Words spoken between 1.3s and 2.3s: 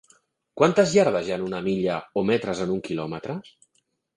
ha en una milla, o